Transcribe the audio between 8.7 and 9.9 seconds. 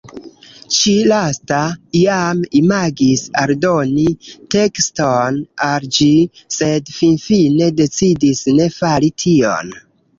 fari tion.